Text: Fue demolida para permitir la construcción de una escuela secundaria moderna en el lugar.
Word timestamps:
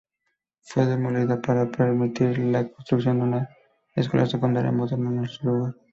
Fue 0.61 0.87
demolida 0.87 1.39
para 1.43 1.69
permitir 1.69 2.39
la 2.39 2.67
construcción 2.67 3.17
de 3.19 3.23
una 3.25 3.49
escuela 3.95 4.25
secundaria 4.25 4.71
moderna 4.71 5.11
en 5.11 5.25
el 5.25 5.29
lugar. 5.43 5.75